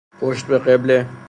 [0.19, 1.07] پشت بقبله